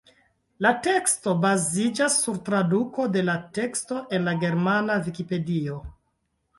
La 0.65 0.69
teksto 0.87 1.33
baziĝas 1.43 2.17
sur 2.23 2.41
traduko 2.49 3.07
de 3.19 3.25
la 3.29 3.39
teksto 3.61 4.01
en 4.19 4.29
la 4.31 4.37
germana 4.47 5.01
vikipedio. 5.09 5.83